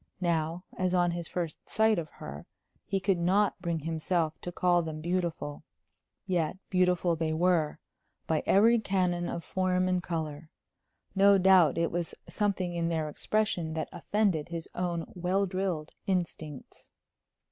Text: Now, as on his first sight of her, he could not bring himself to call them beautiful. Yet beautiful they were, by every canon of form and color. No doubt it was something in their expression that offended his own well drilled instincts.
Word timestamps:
Now, 0.19 0.63
as 0.75 0.95
on 0.95 1.11
his 1.11 1.27
first 1.27 1.69
sight 1.69 1.99
of 1.99 2.09
her, 2.13 2.47
he 2.87 2.99
could 2.99 3.19
not 3.19 3.61
bring 3.61 3.81
himself 3.81 4.33
to 4.41 4.51
call 4.51 4.81
them 4.81 4.99
beautiful. 4.99 5.63
Yet 6.25 6.57
beautiful 6.71 7.15
they 7.15 7.33
were, 7.33 7.77
by 8.25 8.41
every 8.47 8.79
canon 8.79 9.29
of 9.29 9.43
form 9.43 9.87
and 9.87 10.01
color. 10.01 10.49
No 11.13 11.37
doubt 11.37 11.77
it 11.77 11.91
was 11.91 12.15
something 12.27 12.73
in 12.73 12.89
their 12.89 13.09
expression 13.09 13.75
that 13.75 13.89
offended 13.91 14.49
his 14.49 14.67
own 14.73 15.05
well 15.15 15.45
drilled 15.45 15.91
instincts. 16.07 16.89